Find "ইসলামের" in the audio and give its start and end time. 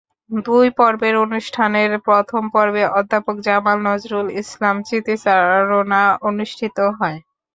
4.41-4.85